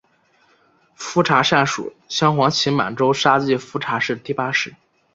[0.95, 4.73] 富察善属镶黄旗满洲沙济富察氏第八世。